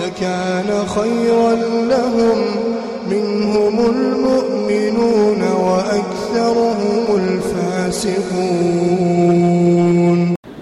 لكان 0.00 0.70
خيرا 0.96 1.52
لهم. 1.92 2.38
منهم 3.10 3.76
المؤمنون 3.94 5.42
وأكثرهم 5.66 7.04
الفاسقون. 7.22 8.16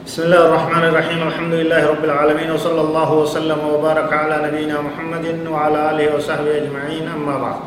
بسم 0.06 0.22
الله 0.22 0.42
الرحمن 0.46 0.84
الرحيم. 0.84 1.20
الحمد 1.28 1.54
لله 1.54 1.82
رب 1.86 2.04
العالمين 2.04 2.50
وصلى 2.50 2.80
الله 2.80 3.10
وسلم 3.14 3.58
وبارك 3.74 4.12
على 4.12 4.36
نبينا 4.46 4.76
محمد 4.80 5.26
وعلى 5.48 5.90
آله 5.90 6.06
وصحبه 6.16 6.52
أجمعين. 6.56 7.08
أما 7.16 7.38
بعد 7.38 7.60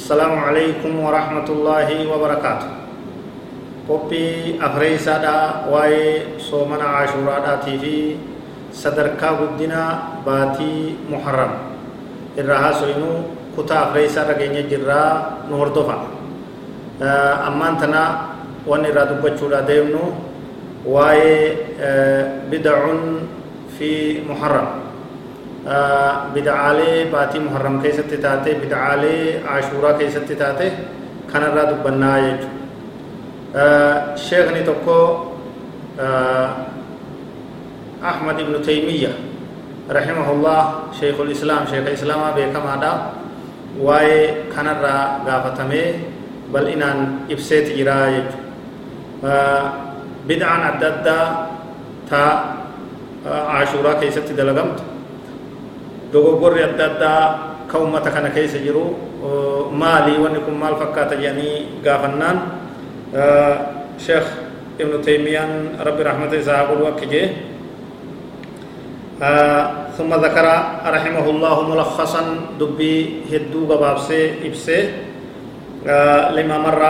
السلام 0.00 0.38
عليكم 0.38 0.92
ورحمة 1.00 1.48
الله 1.48 1.88
وبركاته. 2.08 2.70
قبي 3.90 4.56
أفريسا 4.62 5.18
دا 5.18 5.38
واي 5.68 6.22
صومنا 6.38 6.84
عاشورا 6.84 7.38
دا 7.46 7.54
تيفي 7.64 8.16
sadarkaa 8.72 9.32
guddina 9.40 9.80
baatii 10.26 10.96
muharram 11.10 11.52
irraa 12.38 12.58
haasoynu 12.64 13.10
kutaa 13.56 13.80
afreeysaa 13.86 14.24
irra 14.24 14.34
geenya 14.40 14.62
jirraa 14.70 15.10
nu 15.48 15.56
hordofa 15.60 15.96
ammaan 17.48 17.76
tana 17.80 18.02
wanni 18.66 18.88
irraa 18.92 19.06
dubbachuudha 19.10 19.60
deemnu 19.70 20.02
waa'ee 20.94 21.42
bidacun 22.50 23.00
fi 23.78 23.90
muharram 24.28 24.68
bidacaalee 26.34 26.98
baatii 27.12 27.40
muharram 27.46 27.76
keessatti 27.82 28.16
taate 28.26 28.50
bidacaalee 28.62 29.42
ashuuraa 29.56 29.94
keessatti 30.02 30.34
taate 30.42 30.66
kanarraa 31.32 31.66
dubbannaa 31.72 32.18
jechuudha 32.26 32.58
sheekni 34.28 34.62
tokko 34.68 34.96
أحمد 38.04 38.36
بن 38.36 38.54
تيمية 38.62 39.12
رحمه 39.90 40.26
الله 40.32 40.62
شيخ 41.00 41.20
الإسلام 41.20 41.68
شيخ 41.68 41.84
الإسلام 41.84 42.20
بكما 42.36 42.74
دا 42.80 42.92
واي 43.76 44.48
كان 44.56 44.66
را 44.66 45.20
غافتمي 45.28 45.84
بل 46.48 46.64
إنان 46.72 47.28
إبسيت 47.30 47.76
جراي 47.76 48.24
بدعا 50.28 50.56
عدد 50.66 51.06
تا 52.10 52.24
عاشورا 53.28 53.92
كيست 54.00 54.32
دلغمت 54.32 54.80
دوغور 56.12 56.54
عدد 56.56 57.02
كومة 57.68 58.04
كان 58.08 58.26
كيس 58.32 58.56
جرو 58.64 58.96
مالي 59.76 60.16
ونكم 60.18 60.54
مال 60.56 60.74
فكات 60.80 61.12
يعني 61.20 61.84
غافنان 61.84 62.36
شيخ 64.00 64.24
ابن 64.80 64.94
تيمية 65.04 65.44
ربي 65.84 66.02
رحمته 66.02 66.40
الوقت 66.72 67.02
آه 67.04 67.28
ثم 70.00 70.08
ذكر 70.08 70.46
رحمه 70.80 71.26
الله 71.30 71.56
ملخصا 71.68 72.22
دبي 72.56 73.28
هدو 73.28 73.68
بابسي 73.68 74.48
إبسي 74.48 74.78
آه 75.84 76.32
لما 76.32 76.56
مر 76.58 76.82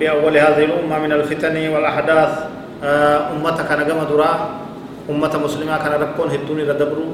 بأول 0.00 0.34
هذه 0.40 0.64
الأمة 0.64 0.96
من 1.04 1.12
الفتن 1.12 1.56
والأحداث 1.68 2.32
آه 2.84 3.36
أمتك 3.36 3.68
كان 3.68 3.80
قم 3.84 4.00
درا 4.08 4.32
أمة 5.12 5.34
مسلمة 5.44 5.76
كان 5.84 5.92
ركون 6.00 6.28
هدوني 6.32 6.62
ردبرو 6.64 7.06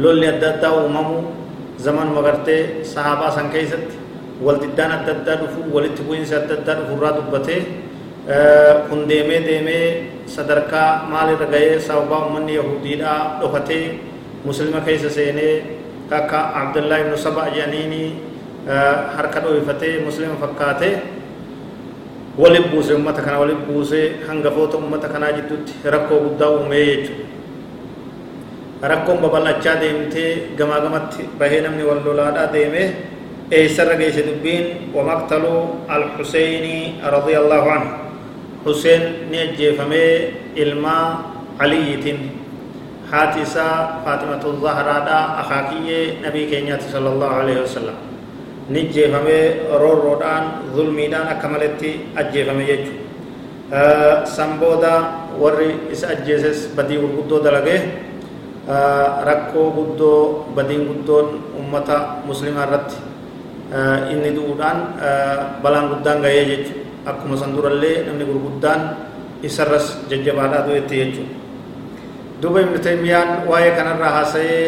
لولي 0.00 0.28
أددا 0.28 0.68
أممو 0.72 1.20
زمن 1.76 2.06
مغرتي 2.16 2.84
صحابة 2.84 3.28
سن 3.36 3.52
كيست 3.52 3.92
والددان 4.40 4.90
أددا 5.04 5.34
دفو 5.44 5.68
ولتبوين 5.68 6.24
سأددا 6.24 6.80
دفو 6.80 6.96
را 6.96 7.10
دبته 7.12 7.60
deemee 9.06 10.15
sadarkaa 10.34 11.06
maalirra 11.10 11.46
ga'ee 11.54 11.80
sababaa 11.80 12.26
ummanni 12.28 12.54
yahudiidha 12.58 13.12
dhokatee 13.40 13.84
muslima 14.44 14.80
keessa 14.86 15.10
seenee 15.10 15.54
akka 16.18 16.38
abdullaa 16.60 16.98
ibnu 17.04 17.16
saba 17.26 17.42
jedhaniini 17.54 18.02
harka 19.16 19.38
dho'ifatee 19.44 19.94
muslima 20.06 20.34
fakkaatee 20.42 20.94
walit 22.38 22.66
buuse 22.70 22.92
ummata 22.94 23.22
kana 23.22 23.38
walit 23.42 23.60
buuse 23.68 24.00
hangafoota 24.28 24.76
ummata 24.82 25.08
kanaa 25.08 25.32
jidduutti 25.38 25.72
rakkoo 25.94 26.20
guddaa 26.28 26.50
uumee 26.58 26.84
jechuudha 26.86 27.26
rakkoon 28.92 29.18
babal'achaa 29.24 29.80
deemtee 29.80 30.30
gamaa 30.58 30.80
gamatti 30.80 31.22
bahee 31.38 31.60
namni 31.64 31.84
wal 31.88 32.00
lolaadhaa 32.04 32.52
deemee 32.52 32.88
eessarra 33.50 33.96
geesse 34.00 34.22
dubbiin 34.26 34.92
wamaqtaluu 34.94 35.60
alxuseyni 35.88 37.00
radiyallaahu 37.14 37.70
anhu 37.76 38.05
حسين 38.66 39.02
نجي 39.32 39.72
فمي 39.78 40.06
إلما 40.58 40.98
علي 41.60 42.02
فاطمة 44.04 44.42
الزهراء 44.52 45.00
دا 45.06 45.18
أخاكي 45.40 45.88
نبي 46.26 46.42
كينيات 46.50 46.82
صلى 46.92 47.08
الله 47.08 47.30
عليه 47.40 47.58
وسلم 47.62 47.96
نجي 48.70 49.04
فمي 49.14 49.38
رور 49.70 49.98
رودان 50.04 50.44
ظلمي 50.74 51.06
دان 51.08 51.26
أكملتي 51.38 51.90
أجي 52.18 52.44
فمي 52.44 52.64
يجو 52.64 52.94
أه 53.72 54.24
سنبودا 54.24 55.26
warri 55.36 55.92
isa 55.92 56.08
ajjeeses 56.16 56.72
badii 56.72 56.96
gurguddoo 56.96 57.44
dalage 57.44 57.76
rakkoo 59.28 59.68
guddoo 59.76 60.48
badiin 60.56 60.88
guddoon 60.88 61.26
ummata 61.60 62.24
muslimaa 62.24 62.64
irratti 62.66 62.96
inni 64.12 64.32
du'uudhaan 64.36 64.78
balaan 65.62 65.92
guddaan 65.92 66.24
gahee 66.24 66.44
jechuudha 66.50 66.85
akkuma 67.06 67.36
san 67.40 67.54
durallee 67.56 68.04
namni 68.06 68.24
gurguddaan 68.30 68.80
isarras 69.42 69.86
jajjabaadhaa 70.10 70.66
du'etti 70.66 70.94
jechuudha 71.00 71.34
duuba 72.42 72.58
ibnu 72.64 72.78
taymiyaan 72.86 73.28
waa'ee 73.50 73.72
kanarraa 73.78 74.12
haasa'ee 74.16 74.64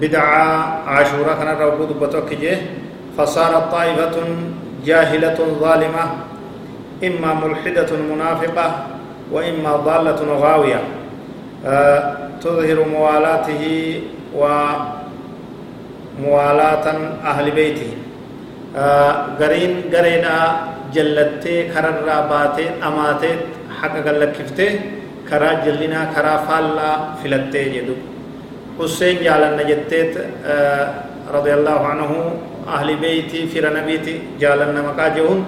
bid'aa 0.00 0.82
ashuuraa 0.98 1.36
kanarraa 1.40 1.68
oguu 1.72 1.86
dubbatu 1.92 2.16
akki 2.24 2.36
jee 2.44 2.58
فصارت 3.16 3.72
طائفة 3.72 4.16
جاهلة 4.84 5.38
ظالمة 5.60 6.04
إما 7.04 7.30
ملحدة 7.34 7.90
منافقة 8.12 8.66
وإما 9.32 9.72
ضالة 9.76 10.20
غاوية 10.42 10.80
أه 11.66 12.00
تظهر 12.44 12.78
موالاته 12.92 13.64
وموالاة 16.20 16.86
أهل 17.24 17.46
بيته 17.50 17.90
أه 18.76 19.12
قرين 19.40 19.72
قرينا 19.94 20.36
jallattee 20.94 21.70
kararraa 21.74 22.22
baatee 22.32 22.68
dhamaatee 22.80 23.34
haqa 23.80 24.00
gallakkiftee 24.06 24.70
karaa 25.30 25.54
jallinaa 25.66 26.06
karaa 26.14 26.38
faallaa 26.48 26.94
filattee 27.22 27.64
jedhu 27.74 27.94
Hussein 28.78 29.18
jaalanna 29.24 29.62
jetteet 29.70 30.12
radiyallahu 31.36 31.84
anhu 31.92 32.16
ahli 32.76 32.96
beeyti 33.02 33.46
fira 33.52 33.70
nabiiti 33.78 34.14
jaalanna 34.40 34.82
maqaa 34.88 35.10
jehuun 35.18 35.40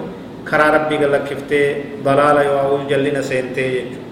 karaa 0.49 0.71
rabbii 0.77 0.99
gallakkiftee 1.03 1.65
dalaala 2.05 2.43
yoo 2.43 2.79
jallina 2.91 3.21
seentee 3.31 3.71
jechuudha. 3.75 4.09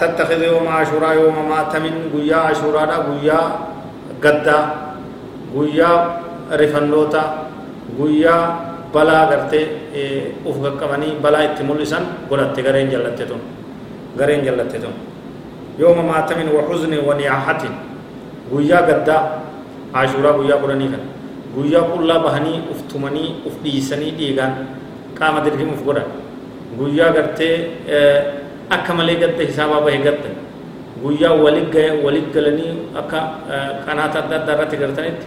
تتخذ 0.00 0.42
يوم 0.42 0.68
عاشوراء 0.68 1.14
يوم 1.14 1.36
ماتم 1.50 1.84
غيا 2.14 2.36
عاشوراء 2.36 2.90
غيا 3.10 3.40
غدا 4.24 4.58
غيا 5.56 5.92
رفنوتا 6.60 7.22
غيا 7.98 8.36
balaa 8.94 9.24
gartee 9.30 9.66
uf 10.48 10.56
qaqqabanii 10.64 11.12
balaa 11.22 11.44
itti 11.48 11.62
mul'isan 11.62 12.04
godhatte 12.30 12.60
gareen 12.66 12.90
jallatte 12.90 13.24
tun 13.30 13.40
gareen 14.18 14.44
jallatte 14.44 14.78
tun 14.84 14.94
yooma 15.78 16.02
maatamin 16.02 16.48
wa 16.56 16.62
xuzni 16.68 16.98
wa 17.08 17.14
niyaahatin 17.14 17.72
guyyaa 18.52 18.82
gaddaa 18.90 19.22
ashuuraa 20.02 20.32
guyyaa 20.38 20.58
kudhanii 20.62 20.88
kan 20.94 21.02
guyyaa 21.54 21.84
qullaa 21.92 22.18
bahanii 22.26 22.58
uf 22.72 22.80
tumanii 22.92 23.28
uf 23.48 23.54
dhiisanii 23.64 24.12
dhiigaan 24.18 24.52
qaama 25.18 25.40
dirhimuuf 25.44 25.82
godhan 25.88 26.08
guyyaa 26.78 27.10
gartee 27.16 27.54
akka 28.76 28.92
malee 28.98 29.16
gadda 29.22 29.42
hisaabaa 29.50 29.80
bahe 29.86 29.98
gadda 30.06 30.30
guyyaa 31.02 31.34
walit 31.44 31.68
gahe 31.74 31.90
walit 32.04 32.28
galanii 32.34 32.72
akka 33.00 33.20
qanaata 33.86 34.18
adda 34.24 34.36
addaa 34.40 34.54
irratti 34.56 34.76
gartanitti 34.82 35.26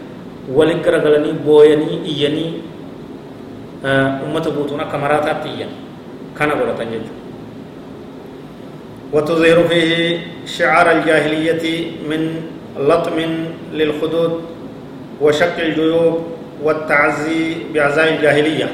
walit 0.57 0.79
garagalanii 0.85 1.33
booyanii 1.45 1.97
iyyanii 2.11 2.49
ummata 4.25 4.49
guutuun 4.49 4.81
akka 4.81 4.97
maraataatti 4.97 5.49
iyyan 5.49 5.71
kana 6.37 6.55
godhatan 6.55 6.89
jechuudha. 6.91 7.23
وتظهر 9.13 9.59
فيه 9.71 10.19
شعار 10.45 10.91
الجاهلية 10.91 11.63
من 12.09 12.21
لطم 12.79 13.17
للخدود 13.73 14.31
وشق 15.21 15.55
الجيوب 15.59 16.15
والتعزي 16.63 17.55
بعزاء 17.73 18.07
الجاهلية 18.15 18.69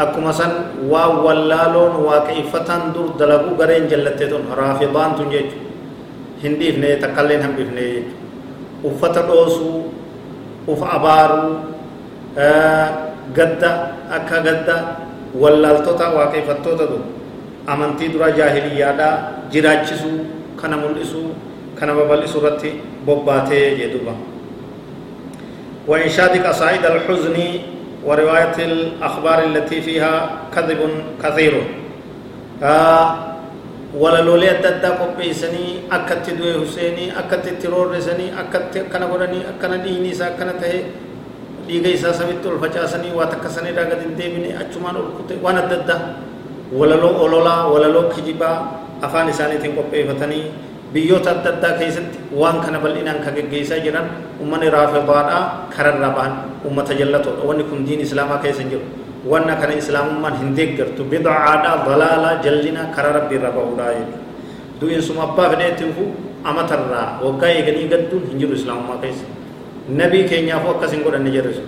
أكما 0.00 0.32
سن 0.32 0.52
وولالون 0.92 1.94
واكيفتان 2.04 2.92
دور 2.92 3.08
دلقو 3.16 3.56
غرين 3.56 3.88
جلتتون 3.88 4.44
رافضان 4.52 5.10
تنجيج 5.16 5.48
هندي 6.44 6.72
فني 6.72 6.96
تقلين 6.96 7.40
هم 7.40 7.52
بفني 7.56 7.88
uffata 8.82 9.22
dhoosuu 9.22 9.94
uf 10.66 10.80
abaaruu 10.82 11.54
gadda 13.36 13.70
akka 14.10 14.40
gadda 14.46 14.76
wallaaltota 15.42 16.10
waaqeeffattoota 16.16 16.84
tu 16.92 16.98
amantii 17.66 18.12
dura 18.12 18.30
jaahiliyyaadhaa 18.38 19.14
jiraachisuu 19.52 20.18
kana 20.60 20.76
mul'isuu 20.76 21.30
kana 21.78 21.94
babal'isuu 21.94 22.40
irratti 22.42 22.70
bobbaatee 23.06 23.64
jedhuba 23.80 24.14
وإنشاد 25.88 26.46
قصائد 26.46 26.84
الحزن 26.86 27.36
ورواية 28.06 28.58
الأخبار 28.58 29.38
التي 29.44 29.82
فيها 29.82 30.30
كذب 30.54 30.80
كثير 31.22 31.54
آه 32.62 33.06
adda 33.92 34.68
addaa 34.72 34.96
qopheessanii 34.96 35.84
akkatti 35.90 36.32
du'e 36.38 36.52
Huseenii 36.56 37.12
akkatti 37.12 37.48
itti 37.50 37.66
roorrisanii 37.68 38.30
akkatti 38.40 38.80
akkana 38.80 39.06
godhanii 39.06 39.44
akkana 39.50 39.76
dhiigni 39.84 40.08
isaa 40.08 40.32
akkana 40.32 40.52
ta'e 40.56 40.78
dhiiga 41.68 41.88
isaa 41.96 42.12
samitti 42.20 42.46
ol 42.50 42.58
facaasanii 42.64 43.12
waa 43.18 43.26
takka 43.32 43.48
sanirraa 43.56 43.86
gadi 43.90 44.04
hin 44.08 44.14
deebine 44.20 44.48
achumaan 44.62 44.96
ol 45.00 45.08
kute 45.18 45.34
waan 45.44 45.58
adda 45.62 45.76
addaa 45.82 46.00
walaloo 46.78 47.12
ololaa 47.24 47.60
walaloo 47.72 48.04
kijibaa 48.14 48.56
afaan 49.06 49.28
isaaniitiin 49.34 49.74
qopheeffatanii 49.78 50.44
biyyoota 50.94 51.30
adda 51.34 51.50
addaa 51.54 51.72
keessatti 51.80 52.18
waan 52.40 52.58
kana 52.64 52.78
bal'inaan 52.84 53.18
kan 53.24 53.34
geggeessaa 53.38 53.78
jiran 53.84 54.06
uummanni 54.40 54.68
raafidaadhaa 54.76 55.42
kararraa 55.76 56.10
ba'an 56.18 56.32
uummata 56.64 56.92
jallatoodha 57.00 57.44
wanni 57.50 57.64
kun 57.70 57.80
diin 57.86 58.00
islaamaa 58.06 58.38
keessa 58.44 58.64
jiru 58.72 58.84
wanna 59.32 59.54
kana 59.62 59.74
islaamummaan 59.82 60.34
hin 60.40 60.50
deeggartu 60.58 61.02
bidcaadha 61.14 61.72
dalaalaa 61.88 62.34
jallina 62.46 62.82
kara 62.96 63.10
rabbii 63.18 63.38
irra 63.40 63.50
bahudha 63.58 63.86
jechuudha 63.98 64.18
du'iinsuma 64.80 65.22
abbaa 65.28 65.48
fedhee 65.52 65.68
itti 65.74 65.84
dhufu 65.88 66.04
amatarraa 66.52 67.06
waggaa 67.24 67.50
eeganii 67.58 67.86
gadduun 67.92 68.24
hin 68.30 68.38
jiru 68.42 68.54
islaamummaa 68.60 68.98
keessa 69.04 69.26
nabii 69.88 70.24
keenyaafuu 70.32 70.70
akkas 70.74 70.92
hin 70.96 71.02
godhanne 71.06 71.30
jirrisu 71.36 71.62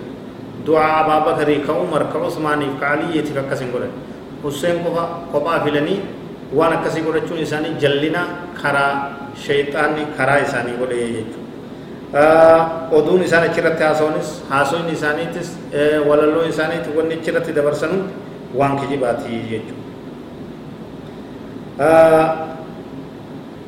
du'aa 0.67 0.91
abaabakarii 1.03 1.59
ka 1.67 1.73
umar 1.85 2.03
ka 2.13 2.17
usmaaniif 2.27 2.73
ka 2.79 2.85
aliyyeetiif 2.97 3.37
akkas 3.43 3.59
hin 3.65 3.71
godhan 3.77 3.93
huseen 4.43 4.77
qofa 4.85 5.03
kophaa 5.31 5.59
filanii 5.65 5.99
waan 6.59 6.73
akkasii 6.77 7.03
godhachuun 7.07 7.39
isaanii 7.47 7.73
jallina 7.85 8.21
karaa 8.61 8.91
shayxaanni 9.45 10.03
karaa 10.17 10.39
isaanii 10.47 10.75
godhee 10.81 11.07
jechuudha 11.15 11.43
oduun 12.99 13.21
isaan 13.27 13.43
achirratti 13.49 13.83
haasawanis 13.83 14.29
haasoin 14.49 14.87
isaaniitis 14.97 15.47
walaloo 16.09 16.43
isaaniiti 16.53 16.89
wanni 16.97 17.13
achirratti 17.19 17.51
dabarsanu 17.59 17.97
waan 18.61 18.75
kijibaatii 18.81 19.39
jechuudha 19.51 19.83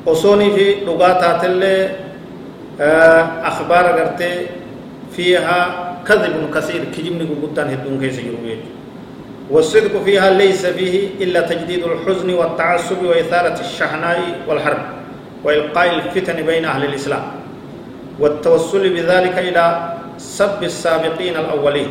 osoonii 0.05 0.51
fi 0.57 0.65
dhugaa 0.85 1.13
taatellee 1.23 1.79
آه، 2.81 3.21
أخبار 3.47 3.85
غرتي 3.99 4.45
فيها 5.15 5.59
كذب 6.07 6.49
كثير 6.55 6.81
كجمني 6.97 7.27
قدان 7.43 7.67
هدون 7.69 7.99
كيس 7.99 8.19
يرويج 8.19 8.59
والصدق 9.51 10.03
فيها 10.05 10.29
ليس 10.29 10.65
فيه 10.65 11.09
إلا 11.23 11.41
تجديد 11.41 11.83
الحزن 11.83 12.33
والتعصب 12.33 13.03
وإثارة 13.03 13.59
الشحناء 13.59 14.19
والحرب 14.47 14.77
وإلقاء 15.43 15.95
الفتن 15.95 16.45
بين 16.45 16.65
أهل 16.65 16.83
الإسلام. 16.85 17.21
والتوصل 18.19 18.89
بذلك 18.89 19.35
إلى 19.37 19.93
سب 20.17 20.63
السابقين 20.63 21.35
الأولين. 21.37 21.89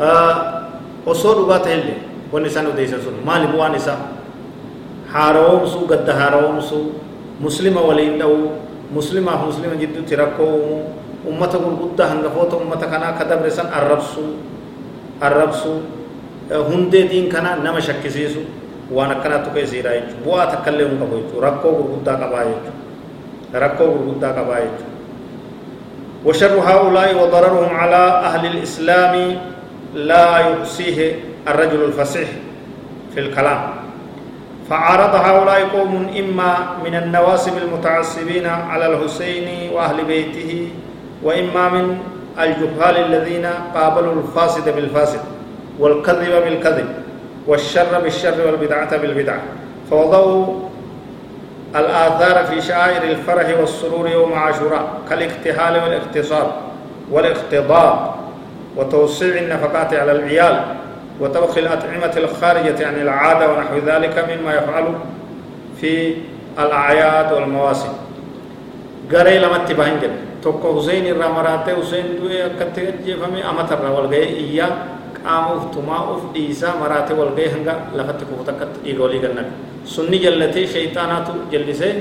آه، 0.00 0.62
أصول 1.06 1.46
باته 1.48 1.72
اللي 1.74 1.94
ونسان 2.32 2.66
وديس 2.66 2.94
أصول 2.94 3.12
ما 3.26 3.38
لبوا 3.38 3.68
نسا 3.68 3.96
حاروم 5.12 5.66
سو 5.66 5.86
قد 5.86 6.10
حاروم 6.10 6.60
سو 6.60 6.82
مسلم 7.40 7.76
ولين 7.76 8.18
uumuu 10.42 10.82
ummata 11.26 11.58
gurguddaa 11.58 12.06
hangafoota 12.06 12.56
ummata 12.56 12.86
kanaa 12.86 13.12
ka 13.18 13.24
dabre 13.24 13.50
san 13.50 13.66
arrabsuu 13.72 14.38
arrabsuu 15.20 15.78
hundee 16.70 17.08
diin 17.10 17.28
kanaa 17.28 17.56
nama 17.56 17.80
shakkisiisu 17.80 18.42
waan 18.90 19.10
akkanaattu 19.18 19.50
keessiidha 19.50 19.94
jechuudha 19.94 20.24
bu'aa 20.24 20.46
takkallee 20.46 20.88
hin 20.88 20.98
qabu 20.98 21.16
jechuudha 21.22 21.46
rakkoo 21.46 21.72
gurguddaa 21.78 22.16
qabaa 22.22 22.44
jechuudha 22.50 23.64
rakkoo 23.66 23.88
gurguddaa 23.94 24.32
qabaa 24.40 24.60
jechuudha 24.66 24.94
وشر 26.26 26.58
هؤلاء 26.58 27.22
وضررهم 27.22 27.70
على 27.70 28.02
أهل 28.26 28.46
الإسلام 28.46 29.14
لا 29.94 30.38
يحصيه 30.38 30.98
الرجل 31.48 31.84
الفصيح 31.84 32.28
في 33.14 33.20
الكلام 33.20 33.85
فعارض 34.70 35.14
هؤلاء 35.14 35.68
قوم 35.68 36.10
إما 36.18 36.76
من 36.84 36.94
النواسب 36.94 37.52
المتعصبين 37.58 38.46
على 38.46 38.86
الحسين 38.86 39.72
وأهل 39.72 40.04
بيته 40.04 40.68
وإما 41.22 41.68
من 41.68 41.98
الجهال 42.38 42.96
الذين 42.96 43.46
قابلوا 43.74 44.12
الفاسد 44.12 44.74
بالفاسد 44.74 45.20
والكذب 45.78 46.44
بالكذب 46.44 46.88
والشر 47.46 48.00
بالشر 48.02 48.46
والبدعة 48.46 48.96
بالبدعة. 48.96 49.40
فوضعوا 49.90 50.46
الآثار 51.76 52.44
في 52.46 52.62
شعائر 52.62 53.02
الفرح 53.02 53.58
والسرور 53.60 54.08
يوم 54.08 54.32
عاشوراء 54.32 54.88
كالاكتهال 55.10 55.82
والاقتصاد 55.82 56.46
والاقتضاب 57.10 58.10
وتوسيع 58.76 59.38
النفقات 59.42 59.94
على 59.94 60.12
العيال. 60.12 60.60
وطبخ 61.20 61.58
الأطعمة 61.58 62.14
الخارجة 62.16 62.86
عن 62.86 62.94
العادة 62.94 63.52
ونحو 63.52 63.76
ذلك 63.86 64.16
مما 64.30 64.54
يفعل 64.54 64.84
في 65.80 66.14
الأعياد 66.58 67.32
والمواسم 67.32 67.92
قري 69.12 69.38
لما 69.38 69.56
اتباهن 69.56 69.96
جد 70.02 70.10
توكو 70.42 70.80
حسين 70.80 71.06
الرامرات 71.06 71.70
حسين 71.70 72.04
دوئي 72.20 72.46
أكتغت 72.46 72.94
جيفمي 73.04 73.40
أمتر 73.50 73.78
والغي 73.92 74.22
إياه 74.24 74.72
qaamuuf 75.26 75.64
tumaa'uuf 75.74 76.22
dhiisaa 76.34 76.74
maraate 76.82 77.14
wal 77.20 77.32
ga'ee 77.38 77.50
hanga 77.54 77.74
lafatti 77.98 78.24
kufu 78.30 78.44
takkatti 78.48 78.78
dhiiga 78.84 79.02
walii 79.06 79.22
gannan 79.24 79.48
sunni 79.94 80.18
jallatee 80.24 80.66
shayxaanaatu 80.74 81.32
jallisee 81.54 81.92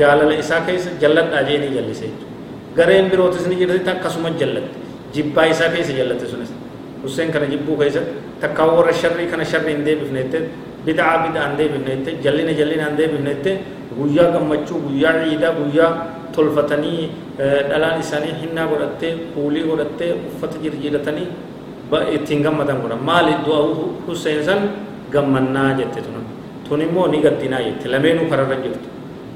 jaalala 0.00 0.34
isaa 0.44 0.60
keessa 0.68 0.90
jalladhaa 1.02 1.42
jee 1.50 1.58
ni 1.64 1.74
jallisee 1.78 2.12
gareen 2.78 3.10
birootis 3.10 3.46
ni 3.50 3.56
jirti 3.62 3.90
akkasuma 3.96 4.30
jallatte 4.44 4.78
Hussein 7.02 7.30
kana 7.34 7.46
jibbuu 7.52 7.76
keessa 7.80 8.00
takkaa 8.40 8.66
warra 8.76 8.92
sharrii 9.02 9.26
kana 9.32 9.44
sharrii 9.52 9.74
hin 9.76 9.84
deebifneette 9.88 10.38
bid'aa 10.86 11.14
bid'aa 11.26 11.46
hin 11.48 11.56
deebifneette 11.60 12.10
jallina 12.24 12.52
jallina 12.60 12.84
hin 12.88 12.96
deebifneette 13.00 13.52
guyyaa 13.98 14.28
gammachuu 14.34 14.78
guyyaa 14.86 15.14
ciidaa 15.24 15.52
guyyaa 15.60 15.90
tolfatanii 16.36 17.10
dhalaan 17.70 18.00
isaanii 18.04 18.34
hinnaa 18.42 18.66
godhattee 18.72 19.12
kuulii 19.34 19.64
godhattee 19.70 20.10
uffata 20.28 20.56
jirjiiratanii 20.64 21.28
ittiin 22.18 22.42
gammadan 22.46 22.78
godha 22.84 22.96
maali 23.10 23.32
du'a 23.46 23.60
Hussein 24.06 24.44
san 24.48 24.60
gammannaa 25.14 25.70
jette 25.80 26.00
tun 26.06 26.24
tun 26.68 26.80
immoo 26.86 27.06
ni 27.12 27.18
gaddinaa 27.26 27.60
jette 27.66 27.86
lameenuu 27.94 28.26
kararra 28.32 28.56
jirtu 28.64 28.88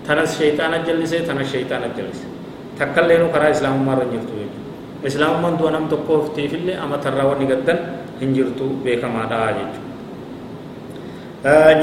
tanas 0.06 0.30
shayxaana 0.38 0.78
jallisee 0.88 1.20
tanas 1.28 1.48
shayxaana 1.52 1.88
jallise 1.96 2.26
takkalleenu 2.78 3.26
karaa 3.34 3.50
islaamummaa 3.56 3.96
irra 3.96 4.06
jirtu 4.12 4.32
jechuudha 4.40 4.63
islaamummaan 5.10 5.58
du'a 5.60 5.70
nam 5.76 5.88
tokkoof 5.92 6.24
tiifillee 6.36 6.76
amatarraa 6.84 7.26
wanni 7.30 7.46
gaddan 7.52 7.78
hin 8.20 8.30
jirtu 8.36 8.64
beekamaadha 8.84 9.38
jechuudha 9.58 9.92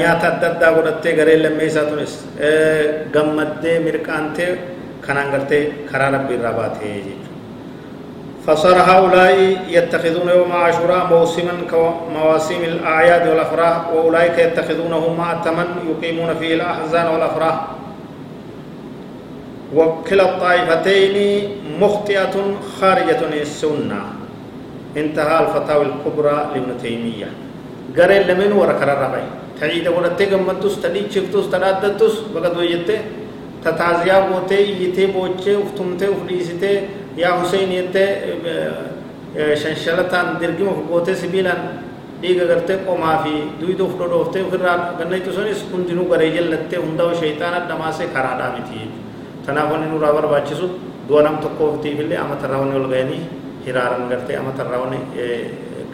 nyaata 0.00 0.26
adda 0.32 0.46
addaa 0.52 0.72
godhattee 0.76 1.12
gareen 1.18 1.42
lammeessaa 1.46 1.84
tunis 1.90 2.14
gammaddee 3.16 3.76
mirqaantee 3.88 4.50
kanaan 5.06 5.28
gartee 5.34 5.62
karaa 5.90 6.10
rabbii 6.16 6.38
irraa 6.40 6.56
baatee 6.62 6.94
jechuudha 6.94 7.30
فصار 8.46 8.74
هؤلاء 8.90 9.34
يتخذون 9.76 10.28
يوم 10.28 10.52
عاشوراء 10.52 11.06
موسما 11.14 11.54
كمواسم 11.70 12.60
الأعياد 12.72 13.24
والأفراح 13.30 13.76
وأولئك 13.94 14.38
يتخذونه 14.38 15.14
مأتما 15.20 15.64
يقيمون 15.90 16.30
فيه 16.40 16.54
الأحزان 16.54 17.06
والأفراح 17.14 17.56
وكلا 19.76 20.24
الطائفتين 20.30 21.16
مخطئة 21.80 22.34
خارجة 22.80 23.20
السنة. 23.42 24.02
انتهى 24.96 25.36
الفتاوى 25.44 25.84
الكبرى 25.90 26.36
لابن 26.52 26.70
تيمية. 26.82 27.30
قرين 27.96 28.22
لمن 28.28 28.52
وركر 28.52 28.88
الربع 28.92 29.22
تعيد 29.60 29.88
ورتي 29.88 30.24
قمتوس 30.32 30.80
تدي 30.82 31.08
شفتوس 31.14 31.50
تنادتوس 31.52 32.14
بقد 32.34 32.56
وجدت 32.58 32.90
تتعزيا 33.64 34.18
بوتي 34.28 34.60
يتي 34.82 35.06
بوچه 35.06 35.54
افتمته 35.64 36.06
افليسته 36.14 36.72
يا 37.16 37.28
حسين 37.28 37.72
يتي 37.72 38.06
شنشلتان 39.60 40.26
درگم 40.40 40.68
فقوته 40.76 41.14
سبيلان. 41.14 41.60
dhiiga 42.22 42.44
gartee 42.46 42.78
qomaa 42.86 43.18
fi 43.24 43.32
duyda 43.60 43.82
uf 43.84 43.94
dhodhooftee 43.98 44.42
ofirraa 44.46 44.94
gannaytu 44.98 45.32
sunis 45.36 45.60
hundinuu 45.72 46.06
garee 46.12 46.30
jallattee 46.36 46.78
hundaa'u 46.84 47.14
shayxaana 47.20 47.58
dhamaasee 47.68 48.08
karaadhaa 48.14 48.50
miti 48.56 48.74
jechuudha 48.78 49.01
tanaaf 49.46 49.68
wanni 49.72 49.86
nurraa 49.92 50.12
barbaachisu 50.18 50.66
du'a 51.08 51.22
nam 51.22 51.36
tokkootiif 51.44 51.98
illee 52.04 52.18
amata 52.24 52.46
irraa 52.48 52.60
wanni 52.62 52.76
ol 52.80 52.88
ga'anii 52.94 53.20
hiraaran 53.66 54.08
gartee 54.10 54.36
amata 54.42 54.62
irraa 54.66 54.80
wanni 54.84 54.98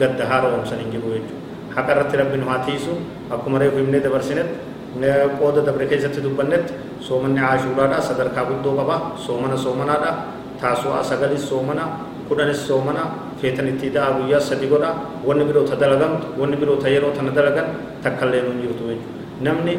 gadda 0.00 0.24
haara 0.30 0.48
oomsan 0.54 0.78
hin 0.82 0.90
jiru 0.94 1.08
jechuudha 1.14 1.76
haqa 1.76 1.90
irratti 1.94 2.16
rabbi 2.22 2.36
nu 2.40 2.46
haa 2.50 2.58
tiisu 2.66 2.92
akkuma 3.34 3.58
reefu 3.62 3.78
himnee 3.82 4.00
dabarsinetti 4.06 4.56
qooda 5.38 5.60
dabre 5.68 5.86
keessatti 5.90 6.20
dubbannetti 6.26 6.72
soomanni 7.08 7.40
aashuuraadha 7.48 7.98
sadarkaa 8.10 8.44
guddoo 8.50 8.74
qaba 8.80 8.96
soomana 9.26 9.56
soomanaadha 9.64 10.10
taasu'aa 10.60 11.02
sagalis 11.10 11.44
soomana 11.50 11.84
kudhanis 12.28 12.60
soomana 12.68 13.02
feetan 13.40 13.68
itti 13.72 13.90
da'a 13.96 14.10
guyyaa 14.18 14.40
sadi 14.40 14.66
godha 14.72 14.90
wanni 15.28 15.44
biroo 15.48 15.64
ta 15.70 15.76
dalagamtu 15.82 16.26
wanni 16.40 16.56
biroo 16.60 16.76
ta 16.82 16.88
yeroo 16.94 17.12
tana 17.16 17.30
dalagan 17.30 17.66
takkallee 18.02 18.42
nu 18.46 18.52
jirtu 18.62 18.84
jechuudha 18.90 19.27
namni 19.40 19.74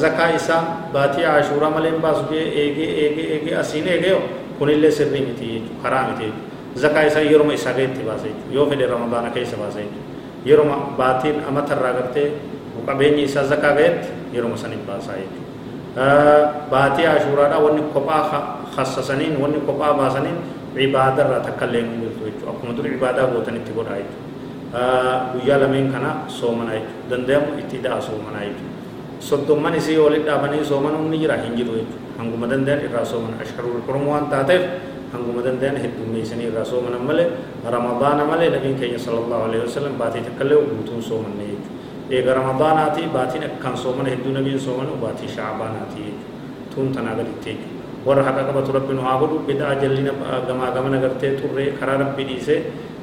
zakaa 0.00 0.28
isaa 0.40 0.60
baatii 0.92 1.24
aashuuraa 1.32 1.70
malee 1.70 1.92
baasu 2.04 2.22
jee 2.30 2.44
eegee 2.62 2.90
eegee 3.04 3.26
eegee 3.34 3.56
asiin 3.62 3.86
eegee 3.94 4.14
kunillee 4.58 4.90
sirrii 4.90 5.22
miti 5.30 5.46
jechuudha 5.54 5.82
karaa 5.82 6.04
miti 6.10 6.24
jechuudha 6.24 6.80
zakaa 6.84 7.02
isaa 7.10 7.20
yeroo 7.30 7.52
isaa 7.58 7.72
gaheetti 7.78 8.02
baasa 8.10 8.24
jechuudha 8.28 8.54
yoo 8.58 8.66
fedhe 8.70 8.86
ramadaana 8.94 9.30
keessa 9.36 9.56
baasa 9.62 9.78
jechuudha 9.80 10.06
yeroo 10.50 10.78
baatiin 10.98 11.36
amatarraa 11.48 11.92
gartee 11.98 12.28
qabeenyi 12.86 13.22
isaa 13.28 13.44
zakaa 13.52 13.72
gaheetti 13.78 14.08
yeroo 14.36 14.56
saniin 14.62 14.82
baasaa 14.88 15.16
jechuudha 15.22 15.46
baatii 16.70 17.06
aashuuraadhaa 17.12 17.60
wanni 17.66 17.82
kophaa 17.94 18.22
hassasaniin 18.76 19.34
wanni 19.42 19.60
kophaa 19.68 19.92
baasaniin 20.00 20.38
cibaadarraa 20.74 21.40
takkallee 21.46 21.82
hin 21.82 22.00
jirtu 22.00 22.24
jechuudha 22.24 22.50
akkuma 22.54 22.72
dur 22.76 22.86
cibaadaa 22.94 23.26
gootanitti 23.34 23.72
godhaa 23.78 23.96
jechuudha 24.00 24.26
guyyaa 25.32 25.60
lameen 25.62 25.92
kana 25.92 26.10
soomana 26.40 26.72
jechuudha 26.72 27.10
danda'amu 27.10 27.58
itti 27.64 27.76
da'a 27.86 28.00
soomana 28.08 28.38
jechuudha 28.46 28.76
soddomman 29.20 29.74
isii 29.74 29.96
walitti 29.98 30.26
dhaabanii 30.28 30.64
soomanuun 30.64 31.10
ni 31.10 31.18
jira 31.18 31.36
hin 31.42 31.56
jiru 31.56 31.72
jechuudha 31.78 32.18
hanguma 32.18 32.46
danda'an 32.50 32.80
irraa 32.86 33.04
sooman 33.04 33.34
ashharul 33.42 33.80
xurum 33.86 34.06
waan 34.08 34.26
taateef 34.32 34.62
hanguma 35.12 35.42
danda'an 35.46 35.76
heddummeessanii 35.84 36.46
irraa 36.50 36.64
soomanan 36.64 37.02
malee 37.08 37.26
ramadaana 37.74 38.24
malee 38.30 38.50
nabiin 38.54 38.76
keenya 38.80 38.98
sallallahu 39.06 39.42
alaihi 39.48 39.62
wasallam 39.66 39.94
baatii 40.02 40.22
takkallee 40.28 40.60
guutuun 40.70 41.02
soomanne 41.02 41.44
jechuudha 41.50 42.16
eega 42.18 42.34
ramadaanaati 42.40 43.02
baatiin 43.16 43.44
akkaan 43.50 43.76
soomana 43.84 44.08
hedduu 44.14 44.32
nabiin 44.38 44.60
soomanu 44.66 44.92
baatii 45.04 45.28
shaabaanaati 45.36 45.98
jechuudha 46.06 46.74
tuun 46.74 46.88
tanaa 46.96 47.14
gaditti 47.20 47.50
jechuudha 47.50 47.76
warra 48.06 48.22
haqa 48.28 48.42
qabatu 48.48 48.70
rabbi 48.78 48.92
nu 48.98 49.02
haa 49.06 49.16
godhu 49.22 49.38
bid'aa 49.48 49.74
jallina 49.82 50.12
gamaa 50.48 50.70
gamana 50.76 50.96
gartee 51.04 51.30
xurree 51.40 51.68
karaa 51.80 51.98
rabbi 52.04 52.22
dhiisee 52.28 52.58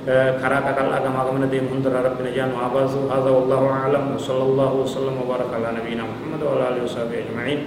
كراك 0.05 0.65
قال 0.77 0.93
أجمع 0.93 1.31
من 1.31 1.49
دين 1.49 1.65
هندر 1.73 1.93
ربنا 2.05 2.29
جان 2.29 2.53
وعباس 2.53 2.93
هذا 3.09 3.29
والله 3.29 3.61
أعلم 3.69 4.15
وصلى 4.15 4.43
الله 4.43 4.71
وسلم 4.73 5.15
وبارك 5.25 5.49
على 5.53 5.67
نبينا 5.81 6.03
محمد 6.03 6.41
وعلى 6.45 6.63
آله 6.69 6.83
وصحبه 6.83 7.17
أجمعين 7.25 7.59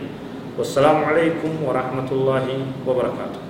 والسلام 0.59 1.05
عليكم 1.05 1.51
ورحمة 1.67 2.09
الله 2.13 2.45
وبركاته 2.87 3.48